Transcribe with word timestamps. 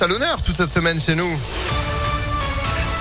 à 0.00 0.06
l'honneur 0.06 0.42
toute 0.42 0.56
cette 0.56 0.72
semaine 0.72 1.00
chez 1.00 1.14
nous. 1.14 1.38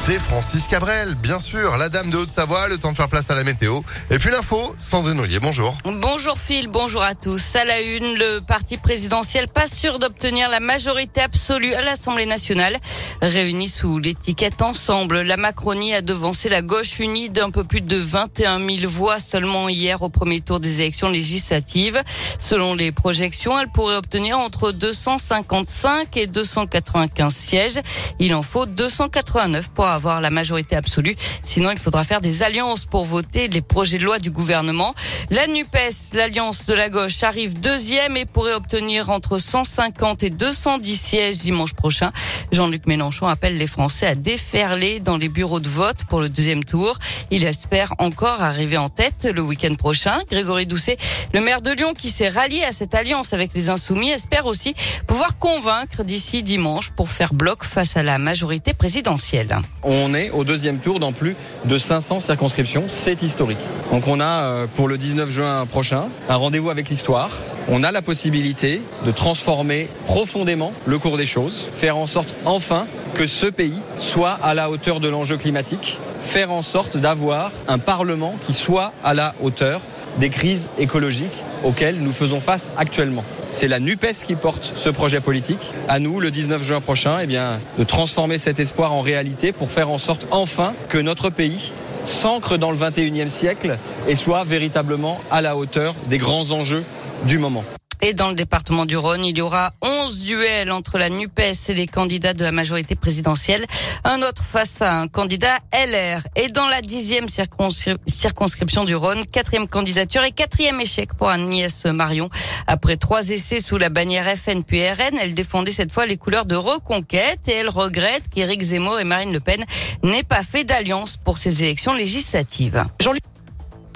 C'est 0.08 0.20
Francis 0.20 0.68
Cabrel, 0.68 1.16
bien 1.16 1.38
sûr, 1.38 1.76
la 1.76 1.90
dame 1.90 2.10
de 2.10 2.16
Haute-Savoie, 2.16 2.70
le 2.70 2.78
temps 2.78 2.94
de 2.94 2.96
faire 2.96 3.10
place 3.10 3.30
à 3.30 3.36
la 3.36 3.44
météo. 3.44 3.82
Et 4.10 4.20
puis 4.20 4.32
l'info, 4.32 4.74
Sandrine 4.78 5.20
Ollier, 5.20 5.40
bonjour. 5.40 5.78
Bonjour 5.84 6.38
Phil, 6.38 6.70
bonjour 6.70 7.02
à 7.02 7.14
tous. 7.14 7.58
À 7.58 7.66
la 7.66 7.82
une, 7.82 8.16
le 8.16 8.40
parti 8.40 8.78
présidentiel 8.78 9.50
pas 9.50 9.68
sûr 9.68 10.00
d'obtenir 10.00 10.50
la 10.50 10.62
majorité 10.62 11.20
absolue 11.20 11.74
à 11.74 11.82
l'Assemblée 11.82 12.26
nationale. 12.26 12.78
Réunis 13.22 13.68
sous 13.68 14.00
l'étiquette 14.00 14.62
Ensemble, 14.62 15.24
la 15.24 15.36
Macronie 15.36 15.94
a 15.94 16.02
devancé 16.02 16.48
la 16.48 16.62
gauche 16.62 17.00
unie 17.00 17.28
d'un 17.30 17.50
peu 17.50 17.66
plus 17.66 17.82
de 17.82 17.98
21 17.98 18.66
000 18.66 18.90
voix 18.90 19.20
seulement 19.20 19.68
hier 19.68 20.02
au 20.04 20.08
premier 20.08 20.40
tour 20.40 20.62
des 20.62 20.80
élections 20.80 21.10
législatives. 21.10 22.02
Selon 22.40 22.76
les 22.76 22.94
projections, 22.94 23.60
elle 23.60 23.68
pourrait 23.68 23.98
obtenir 23.98 24.40
entre 24.40 24.72
255 24.72 26.16
et 26.16 26.28
295 26.28 27.36
sièges. 27.36 27.82
Il 28.20 28.34
en 28.34 28.42
faut 28.42 28.66
289 28.66 29.68
pour 29.72 29.97
avoir 29.98 30.22
la 30.22 30.30
majorité 30.30 30.76
absolue. 30.76 31.16
Sinon, 31.44 31.72
il 31.72 31.80
faudra 31.80 32.04
faire 32.04 32.22
des 32.22 32.44
alliances 32.44 32.86
pour 32.86 33.04
voter 33.06 33.48
les 33.48 33.62
projets 33.62 33.98
de 33.98 34.04
loi 34.06 34.20
du 34.20 34.32
gouvernement. 34.32 34.94
La 35.30 35.48
NUPES, 35.48 36.14
l'alliance 36.14 36.66
de 36.66 36.74
la 36.74 36.90
gauche, 36.90 37.24
arrive 37.24 37.60
deuxième 37.60 38.16
et 38.16 38.26
pourrait 38.26 38.54
obtenir 38.54 39.10
entre 39.10 39.40
150 39.40 40.24
et 40.24 40.30
210 40.30 40.96
sièges 40.96 41.40
dimanche 41.40 41.74
prochain. 41.74 42.12
Jean-Luc 42.52 42.88
Mélenchon 42.88 43.28
appelle 43.28 43.58
les 43.58 43.68
Français 43.68 44.08
à 44.08 44.16
déferler 44.16 45.00
dans 45.00 45.18
les 45.18 45.30
bureaux 45.30 45.60
de 45.60 45.68
vote 45.68 46.06
pour 46.08 46.22
le 46.22 46.30
deuxième 46.30 46.64
tour. 46.64 46.98
Il 47.32 47.44
espère 47.44 47.94
encore 47.98 48.42
arriver 48.42 48.78
en 48.78 48.90
tête 48.90 49.28
le 49.34 49.42
week-end 49.42 49.74
prochain. 49.76 50.20
Grégory 50.30 50.66
Doucet, 50.66 50.98
le 51.34 51.42
maire 51.42 51.62
de 51.62 51.72
Lyon 51.72 51.94
qui 51.94 52.10
s'est 52.10 52.30
rallié 52.30 52.64
à 52.64 52.72
cette 52.72 52.96
alliance 52.96 53.34
avec 53.34 53.52
les 53.54 53.70
Insoumis, 53.70 54.12
espère 54.12 54.46
aussi 54.46 54.76
pouvoir 55.08 55.38
convaincre 55.40 56.04
d'ici 56.04 56.44
dimanche 56.44 56.92
pour 56.92 57.10
faire 57.10 57.34
bloc 57.34 57.64
face 57.64 57.98
à 57.98 58.04
la 58.04 58.18
majorité 58.18 58.74
présidentielle. 58.74 59.58
On 59.90 60.14
est 60.14 60.32
au 60.32 60.44
deuxième 60.44 60.80
tour 60.80 61.00
dans 61.00 61.14
plus 61.14 61.38
de 61.64 61.78
500 61.78 62.20
circonscriptions. 62.20 62.84
C'est 62.90 63.22
historique. 63.22 63.58
Donc 63.90 64.06
on 64.10 64.20
a 64.20 64.26
euh, 64.42 64.68
pour 64.76 64.90
le 64.90 64.98
19 64.98 65.30
juin 65.30 65.66
prochain 65.66 66.10
un 66.28 66.36
rendez-vous 66.36 66.70
avec 66.70 66.90
l'histoire. 66.90 67.30
On 67.70 67.84
a 67.84 67.94
la 67.94 68.02
possibilité 68.02 68.82
de 69.06 69.12
transformer 69.12 69.88
profondément 70.06 70.74
le 70.86 71.00
cours 71.00 71.16
des 71.16 71.26
choses, 71.26 71.70
faire 71.74 71.96
en 71.96 72.06
sorte 72.06 72.36
enfin 72.44 72.86
que 73.14 73.28
ce 73.28 73.46
pays 73.46 73.80
soit 73.98 74.38
à 74.44 74.54
la 74.54 74.70
hauteur 74.70 75.00
de 75.00 75.08
l'enjeu 75.08 75.38
climatique, 75.38 76.00
faire 76.20 76.52
en 76.52 76.62
sorte 76.62 76.98
d'avoir 76.98 77.54
un 77.70 77.80
Parlement 77.80 78.36
qui 78.46 78.52
soit 78.52 78.92
à 79.06 79.14
la 79.14 79.36
hauteur 79.42 79.80
des 80.20 80.30
crises 80.30 80.68
écologiques 80.80 81.32
auxquelles 81.64 81.98
nous 81.98 82.12
faisons 82.12 82.42
face 82.42 82.74
actuellement. 82.76 83.24
C'est 83.50 83.68
la 83.68 83.80
NUPES 83.80 84.26
qui 84.26 84.36
porte 84.36 84.72
ce 84.76 84.90
projet 84.90 85.22
politique. 85.22 85.72
À 85.88 86.00
nous, 86.00 86.20
le 86.20 86.32
19 86.32 86.62
juin 86.62 86.82
prochain, 86.82 87.18
eh 87.22 87.28
de 87.28 87.84
transformer 87.84 88.38
cet 88.38 88.60
espoir 88.60 88.94
en 88.94 89.02
réalité 89.02 89.52
pour 89.52 89.72
faire 89.72 89.90
en 89.90 89.98
sorte 89.98 90.28
enfin 90.32 90.74
que 90.90 90.98
notre 90.98 91.30
pays 91.30 91.72
s'ancre 92.06 92.58
dans 92.58 92.72
le 92.72 92.78
21e 92.78 93.30
siècle 93.30 93.78
et 94.08 94.16
soit 94.16 94.44
véritablement 94.44 95.22
à 95.32 95.42
la 95.42 95.58
hauteur 95.58 95.94
des 96.08 96.18
grands 96.18 96.52
enjeux 96.52 96.84
du 97.26 97.38
moment. 97.38 97.64
Et 98.02 98.14
dans 98.14 98.30
le 98.30 98.36
département 98.36 98.86
du 98.86 98.96
Rhône, 98.96 99.26
il 99.26 99.38
y 99.38 99.42
aura 99.42 99.72
11 99.82 100.20
duels 100.20 100.72
entre 100.72 100.98
la 100.98 101.10
NUPES 101.10 101.70
et 101.70 101.74
les 101.74 101.88
candidats 101.88 102.34
de 102.34 102.44
la 102.44 102.52
majorité 102.52 102.96
présidentielle. 102.96 103.66
Un 104.04 104.22
autre 104.22 104.44
face 104.44 104.82
à 104.82 104.94
un 105.00 105.08
candidat 105.08 105.58
LR. 105.74 106.22
Et 106.36 106.50
dans 106.50 106.68
la 106.68 106.82
dixième 106.82 107.28
circonscription 107.30 108.86
du 108.86 108.96
Rhône, 108.96 109.26
quatrième 109.26 109.68
candidature 109.68 110.24
et 110.24 110.32
quatrième 110.32 110.80
échec 110.80 111.14
pour 111.14 111.30
Agnès 111.30 111.86
Marion. 111.86 112.30
Après 112.68 112.98
trois 112.98 113.30
essais 113.30 113.60
sous 113.60 113.78
la 113.78 113.90
bannière 113.90 114.28
FNPRN, 114.38 115.18
elle 115.20 115.34
défendait 115.34 115.72
cette 115.72 115.92
fois 115.92 116.06
les 116.06 116.18
couleurs 116.18 116.46
de 116.46 116.56
Reconquête 116.56 117.48
et 117.48 117.54
elle 117.54 117.70
regrette 117.70 118.30
qu'Éric 118.30 118.62
Zemmour 118.62 119.00
et 119.00 119.04
Marine 119.04 119.34
Le 119.34 119.40
Pen 119.40 119.64
n'aient 120.04 120.24
pas 120.24 120.44
fait 120.44 120.64
d'alliance 120.64 121.18
pour 121.18 121.38
ces 121.38 121.64
élections 121.64 121.94
législatives. 121.94 122.86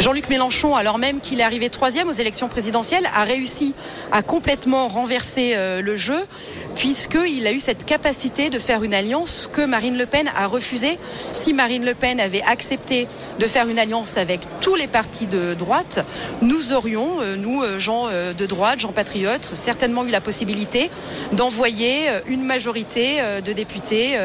Jean-Luc 0.01 0.29
Mélenchon, 0.29 0.75
alors 0.75 0.97
même 0.97 1.21
qu'il 1.21 1.41
est 1.41 1.43
arrivé 1.43 1.69
troisième 1.69 2.07
aux 2.07 2.11
élections 2.11 2.47
présidentielles, 2.47 3.07
a 3.13 3.23
réussi 3.23 3.75
à 4.11 4.23
complètement 4.23 4.87
renverser 4.87 5.51
euh, 5.53 5.83
le 5.83 5.95
jeu, 5.95 6.17
puisqu'il 6.75 7.45
a 7.45 7.51
eu 7.51 7.59
cette 7.59 7.85
capacité 7.85 8.49
de 8.49 8.57
faire 8.57 8.81
une 8.83 8.95
alliance 8.95 9.47
que 9.53 9.61
Marine 9.61 9.99
Le 9.99 10.07
Pen 10.07 10.27
a 10.35 10.47
refusée. 10.47 10.97
Si 11.31 11.53
Marine 11.53 11.85
Le 11.85 11.93
Pen 11.93 12.19
avait 12.19 12.41
accepté 12.41 13.07
de 13.37 13.45
faire 13.45 13.67
une 13.69 13.77
alliance 13.77 14.17
avec 14.17 14.39
tous 14.59 14.73
les 14.73 14.87
partis 14.87 15.27
de 15.27 15.53
droite, 15.53 16.03
nous 16.41 16.73
aurions, 16.73 17.21
euh, 17.21 17.35
nous, 17.35 17.61
euh, 17.61 17.77
gens 17.77 18.07
de 18.07 18.45
droite, 18.47 18.79
gens 18.79 18.93
patriotes, 18.93 19.47
certainement 19.53 20.03
eu 20.03 20.09
la 20.09 20.21
possibilité 20.21 20.89
d'envoyer 21.33 22.07
une 22.25 22.43
majorité 22.43 23.19
de 23.45 23.53
députés 23.53 24.17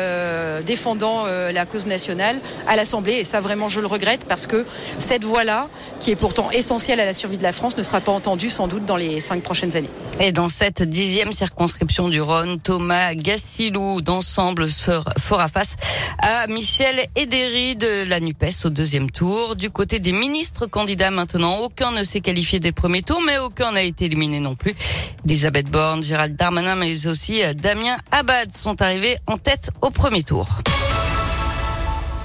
défendant 0.64 1.26
la 1.26 1.66
cause 1.66 1.86
nationale 1.86 2.40
à 2.66 2.76
l'Assemblée. 2.76 3.14
Et 3.14 3.24
ça, 3.24 3.40
vraiment, 3.40 3.68
je 3.68 3.80
le 3.80 3.86
regrette, 3.86 4.24
parce 4.24 4.46
que 4.46 4.64
cette 4.98 5.24
voie-là, 5.24 5.65
qui 6.00 6.10
est 6.10 6.16
pourtant 6.16 6.50
essentiel 6.50 7.00
à 7.00 7.04
la 7.04 7.14
survie 7.14 7.38
de 7.38 7.42
la 7.42 7.52
France, 7.52 7.76
ne 7.76 7.82
sera 7.82 8.00
pas 8.00 8.12
entendu 8.12 8.50
sans 8.50 8.68
doute 8.68 8.84
dans 8.84 8.96
les 8.96 9.20
cinq 9.20 9.42
prochaines 9.42 9.76
années. 9.76 9.90
Et 10.20 10.32
dans 10.32 10.48
cette 10.48 10.82
dixième 10.82 11.32
circonscription 11.32 12.08
du 12.08 12.20
Rhône, 12.20 12.58
Thomas 12.60 13.14
Gassilou 13.14 14.00
d'ensemble 14.00 14.66
fera 14.68 15.48
face 15.48 15.76
à 16.18 16.46
Michel 16.46 17.06
Edéry 17.16 17.76
de 17.76 18.04
la 18.08 18.20
NUPES 18.20 18.64
au 18.64 18.70
deuxième 18.70 19.10
tour. 19.10 19.56
Du 19.56 19.70
côté 19.70 19.98
des 19.98 20.12
ministres 20.12 20.66
candidats 20.66 21.10
maintenant, 21.10 21.58
aucun 21.58 21.90
ne 21.92 22.04
s'est 22.04 22.20
qualifié 22.20 22.60
des 22.60 22.72
premiers 22.72 23.02
tours, 23.02 23.22
mais 23.26 23.38
aucun 23.38 23.72
n'a 23.72 23.82
été 23.82 24.06
éliminé 24.06 24.40
non 24.40 24.54
plus. 24.54 24.74
Elisabeth 25.24 25.70
Borne, 25.70 26.02
Gérald 26.02 26.36
Darmanin, 26.36 26.76
mais 26.76 27.06
aussi 27.06 27.42
Damien 27.54 27.98
Abad 28.10 28.52
sont 28.52 28.80
arrivés 28.80 29.16
en 29.26 29.38
tête 29.38 29.70
au 29.82 29.90
premier 29.90 30.22
tour. 30.22 30.46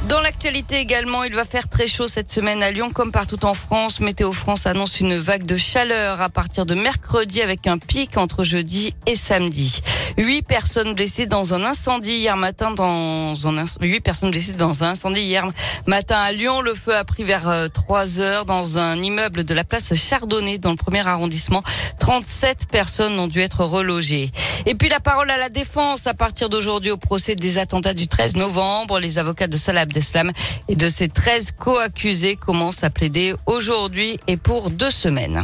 Dans 0.08 0.20
l'actualité 0.20 0.78
également, 0.78 1.24
il 1.24 1.36
va 1.36 1.46
faire 1.46 1.70
très 1.70 1.86
chaud 1.86 2.08
cette 2.08 2.32
semaine 2.32 2.64
à 2.64 2.72
Lyon 2.72 2.90
comme 2.90 3.12
partout 3.12 3.46
en 3.46 3.54
France. 3.54 4.00
Météo 4.00 4.32
France 4.32 4.66
annonce 4.66 5.00
une 5.00 5.16
vague 5.16 5.46
de 5.46 5.58
chaleur 5.58 6.22
à 6.22 6.30
partir 6.30 6.66
de 6.66 6.74
mercredi 6.74 7.42
avec 7.42 7.68
un 7.68 7.78
pic 7.78 8.18
entre 8.18 8.44
jeudi 8.44 8.96
et 9.06 9.16
samedi. 9.16 9.82
Huit 10.18 10.42
personnes 10.42 10.96
blessées 10.96 11.28
dans 11.28 11.54
un 11.54 11.64
incendie 11.64 12.18
hier 12.18 12.36
matin 12.36 12.72
dans 12.72 13.34
huit 13.82 14.02
personnes 14.02 14.32
blessées 14.32 14.54
dans 14.54 14.84
un 14.84 14.90
incendie 14.90 15.22
hier 15.22 15.48
matin 15.86 16.18
à 16.18 16.32
Lyon. 16.32 16.62
Le 16.62 16.74
feu 16.74 16.96
a 16.96 17.04
pris 17.06 17.24
vers 17.24 17.70
3 17.72 18.20
euh, 18.20 18.22
heures 18.22 18.46
dans 18.46 18.80
un 18.80 18.98
immeuble 18.98 19.44
de 19.44 19.54
la 19.54 19.64
place 19.64 19.94
Chardonnay 19.94 20.58
dans 20.58 20.72
le 20.72 20.78
premier 20.78 21.08
arrondissement. 21.08 21.64
37 22.00 22.68
personnes 22.72 23.20
ont 23.20 23.28
dû 23.28 23.40
être 23.40 23.64
relogées. 23.64 24.32
Et 24.66 24.74
puis 24.74 24.90
la 24.90 25.00
parole 25.00 25.30
à 25.30 25.38
la 25.38 25.50
défense 25.50 26.08
à 26.08 26.16
partir 26.16 26.50
d'aujourd'hui 26.50 26.92
au 26.92 26.98
procès 26.98 27.36
des 27.36 27.60
attentats 27.60 27.94
du 27.94 28.08
13 28.08 28.36
novembre. 28.36 29.00
Les 29.00 29.20
avocats 29.20 29.48
de 29.48 29.58
Salah 29.58 29.86
Abdeslam 29.92 30.32
et 30.70 30.76
de 30.76 30.88
ses 30.88 31.10
13 31.10 31.52
co-accusés 31.60 32.38
commencent 32.38 32.84
à 32.84 32.90
plaider 32.90 33.36
aujourd'hui 33.46 34.18
et 34.28 34.38
pour 34.38 34.70
deux 34.70 34.92
semaines. 34.92 35.44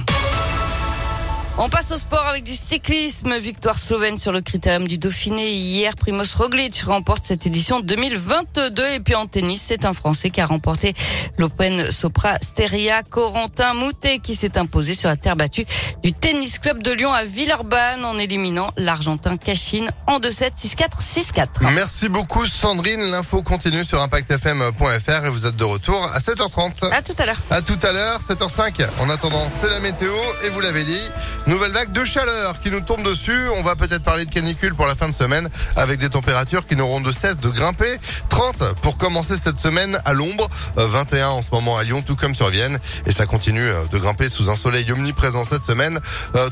On 1.60 1.70
passe 1.70 1.92
au 1.92 1.98
sport 1.98 2.24
avec 2.28 2.44
du 2.44 2.54
cyclisme. 2.54 3.36
Victoire 3.40 3.80
slovène 3.80 4.20
sur 4.20 4.32
le 4.32 4.42
critérium 4.42 4.88
du 4.88 5.00
Dauphiné. 5.00 5.50
Hier, 5.50 5.96
Primoz 5.96 6.36
Roglic 6.36 6.84
remporte 6.86 7.24
cette 7.26 7.48
édition 7.48 7.80
2022. 7.80 8.86
Et 8.90 9.00
puis 9.00 9.16
en 9.16 9.26
tennis, 9.26 9.64
c'est 9.68 9.84
un 9.84 9.94
Français 9.94 10.30
qui 10.30 10.40
a 10.40 10.46
remporté 10.46 10.94
l'Open 11.40 11.90
Sopra 11.90 12.36
Steria. 12.44 13.02
Corentin 13.02 13.74
Moutet 13.74 14.20
qui 14.20 14.36
s'est 14.36 14.56
imposé 14.60 14.94
sur 14.94 15.10
la 15.10 15.16
terre 15.16 15.36
battue 15.36 15.66
du 16.04 16.14
Tennis 16.14 16.60
Club 16.60 16.84
de 16.84 16.92
Lyon 16.92 17.12
à 17.12 17.24
Villeurbanne 17.24 18.06
en 18.06 18.20
éliminant 18.20 18.70
l'Argentin 18.78 19.36
Cachine 19.36 19.90
en 20.06 20.20
2-7, 20.20 20.52
6-4, 20.56 21.02
6-4. 21.02 21.48
Merci 21.74 22.08
beaucoup 22.08 22.46
Sandrine. 22.46 23.02
L'info 23.02 23.42
continue 23.42 23.84
sur 23.84 24.00
impactfm.fr 24.04 25.26
et 25.26 25.30
vous 25.32 25.48
êtes 25.48 25.56
de 25.56 25.64
retour 25.64 26.04
à 26.14 26.20
7h30. 26.20 26.92
À 26.92 27.02
tout 27.02 27.16
à 27.18 27.26
l'heure. 27.26 27.42
À 27.50 27.64
tout 27.64 27.80
à 27.82 27.92
l'heure, 27.92 28.20
7h05. 28.22 28.86
En 29.00 29.10
attendant, 29.10 29.48
c'est 29.60 29.70
la 29.70 29.80
météo 29.80 30.14
et 30.44 30.50
vous 30.50 30.60
l'avez 30.60 30.84
dit. 30.84 31.02
Nouvelle 31.48 31.72
vague 31.72 31.94
de 31.94 32.04
chaleur 32.04 32.60
qui 32.60 32.70
nous 32.72 32.82
tombe 32.82 33.04
dessus. 33.04 33.48
On 33.56 33.64
va 33.64 33.78
peut-être 33.78 34.04
parler 34.04 34.26
de 34.26 34.30
canicule 34.30 34.76
pour 34.76 34.86
la 34.86 34.96
fin 34.96 35.08
de 35.08 35.14
semaine 35.14 35.48
avec 35.78 35.98
des 35.98 36.10
températures 36.10 36.68
qui 36.68 36.76
n'auront 36.76 37.00
de 37.00 37.14
cesse 37.14 37.38
de 37.38 37.48
grimper. 37.48 38.00
30 38.28 38.74
pour 38.82 38.98
commencer 38.98 39.38
cette 39.38 39.58
semaine 39.58 39.98
à 40.04 40.12
l'ombre. 40.12 40.50
21 40.76 41.20
euh, 41.20 41.30
en 41.32 41.42
ce 41.42 41.48
moment 41.54 41.78
à 41.78 41.84
Lyon, 41.84 42.04
tout 42.06 42.18
comme 42.18 42.36
sur 42.36 42.50
Vienne. 42.50 42.78
Et 43.06 43.14
ça 43.14 43.26
continue 43.26 43.62
euh, 43.62 43.86
de 43.90 43.98
grimper 43.98 44.28
sous 44.28 44.50
un 44.50 44.58
soleil 44.58 44.92
omniprésent 44.92 45.46
cette 45.46 45.64
semaine. 45.64 46.02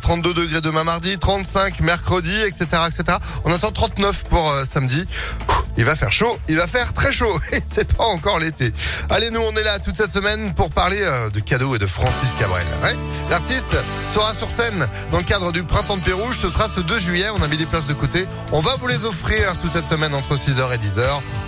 32 0.01 0.29
euh, 0.29 0.33
degrés 0.33 0.61
demain 0.61 0.85
mardi, 0.85 1.19
35 1.19 1.81
mercredi, 1.81 2.33
etc., 2.43 2.65
etc. 2.87 3.17
On 3.43 3.51
attend 3.51 3.71
39 3.71 4.23
pour 4.29 4.49
samedi. 4.65 5.05
Il 5.77 5.83
va 5.83 5.95
faire 5.95 6.11
chaud, 6.11 6.37
il 6.47 6.55
va 6.55 6.67
faire 6.67 6.93
très 6.93 7.11
chaud 7.11 7.39
et 7.51 7.59
c'est 7.69 7.93
pas 7.93 8.05
encore 8.05 8.39
l'été. 8.39 8.71
Allez, 9.09 9.29
nous 9.29 9.41
on 9.41 9.55
est 9.57 9.63
là 9.63 9.79
toute 9.79 9.97
cette 9.97 10.11
semaine 10.11 10.53
pour 10.53 10.69
parler 10.69 11.05
de 11.33 11.39
cadeaux 11.39 11.75
et 11.75 11.79
de 11.79 11.85
Francis 11.85 12.31
Cabrel. 12.39 12.65
L'artiste 13.29 13.75
sera 14.13 14.33
sur 14.33 14.49
scène 14.49 14.87
dans 15.11 15.17
le 15.17 15.23
cadre 15.23 15.51
du 15.51 15.63
Printemps 15.63 15.97
de 15.97 16.01
Pérouge. 16.01 16.39
Ce 16.41 16.49
sera 16.49 16.67
ce 16.67 16.79
2 16.79 16.99
juillet. 16.99 17.27
On 17.37 17.41
a 17.41 17.47
mis 17.47 17.57
des 17.57 17.65
places 17.65 17.87
de 17.87 17.93
côté. 17.93 18.25
On 18.51 18.61
va 18.61 18.75
vous 18.75 18.87
les 18.87 19.05
offrir 19.05 19.55
toute 19.61 19.71
cette 19.71 19.87
semaine 19.87 20.13
entre 20.13 20.35
6h 20.35 20.73
et 20.73 20.77
10h. 20.77 21.01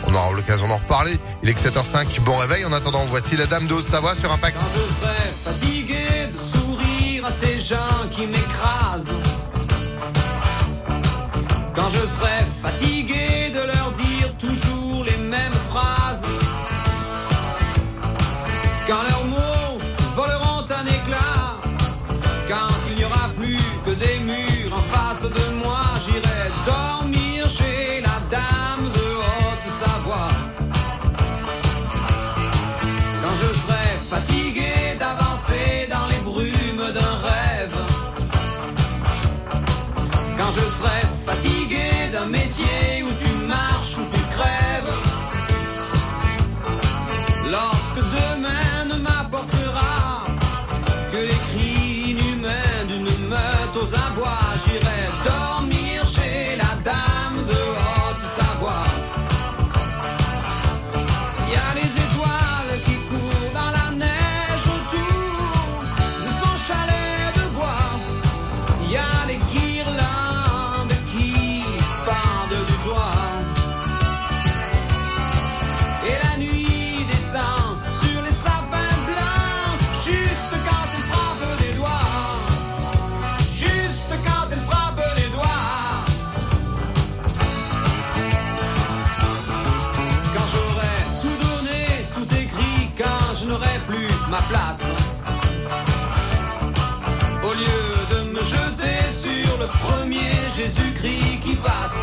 On 0.07 0.13
aura 0.13 0.31
l'occasion 0.31 0.67
d'en 0.67 0.77
reparler. 0.77 1.17
Il 1.43 1.49
est 1.49 1.53
que 1.53 1.59
7h05. 1.59 2.21
Bon 2.21 2.35
réveil. 2.37 2.65
En 2.65 2.73
attendant, 2.73 3.05
voici 3.09 3.37
la 3.37 3.45
Dame 3.45 3.67
de 3.67 3.73
Haute-Savoie 3.73 4.15
sur 4.15 4.31
Impact. 4.31 4.57
Quand 4.57 4.65
je 4.75 4.93
serai 5.05 5.51
fatigué 5.53 6.05
de 6.33 6.57
sourire 6.59 7.25
à 7.25 7.31
ces 7.31 7.59
gens 7.59 8.09
qui 8.11 8.27
m'écrasent. 8.27 9.13
Quand 11.73 11.89
je 11.91 12.07
serai 12.07 12.43
fatigué 12.61 13.16
Jésus-Christ 100.57 101.39
qui 101.43 101.55
passe. 101.57 102.01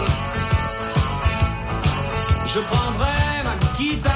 Je 2.47 2.61
prendrai 2.61 3.43
ma 3.43 3.57
guitare 3.77 4.14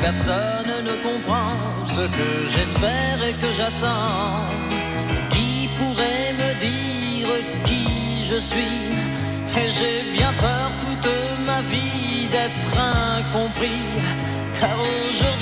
personne 0.00 0.72
ne 0.84 0.94
comprend 1.06 1.52
ce 1.86 2.00
que 2.16 2.28
j'espère 2.48 3.18
et 3.28 3.34
que 3.34 3.52
j'attends. 3.52 4.48
Qui 5.30 5.68
pourrait 5.76 6.32
me 6.42 6.50
dire 6.66 7.28
qui 7.64 8.24
je 8.30 8.38
suis? 8.38 8.80
Et 9.60 9.68
j'ai 9.68 10.12
bien 10.16 10.32
peur 10.38 10.70
toute 10.80 11.10
ma 11.46 11.60
vie 11.62 12.28
d'être 12.28 12.74
incompris, 12.78 13.84
car 14.58 14.76
aujourd'hui 14.78 15.40